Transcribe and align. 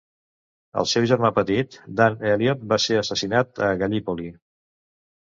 El 0.83 0.87
seu 0.91 1.03
germà 1.11 1.29
petit, 1.35 1.77
Dan 2.01 2.17
Elliot, 2.29 2.63
va 2.71 2.79
ser 2.87 2.97
assassinat 3.03 3.63
a 3.67 3.69
Gallipoli. 3.83 4.31